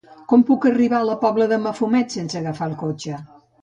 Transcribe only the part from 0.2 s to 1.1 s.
Com puc arribar a